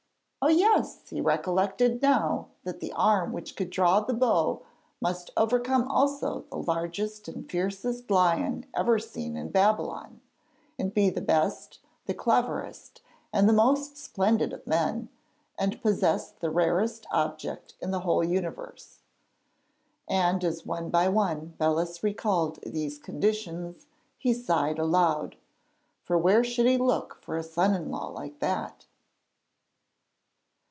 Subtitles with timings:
[0.43, 1.07] Oh, yes!
[1.11, 4.63] he recollected now that the arm which could draw the bow
[4.99, 10.19] must overcome also the largest and fiercest lion ever seen in Babylon,
[10.79, 11.77] and be the best,
[12.07, 15.09] the cleverest, and the most splendid of men,
[15.59, 18.97] and possess the rarest object in the whole universe.
[20.07, 23.85] And as one by one Belus recalled these conditions
[24.17, 25.35] he sighed aloud,
[26.03, 28.87] for where should he look for a son in law like that?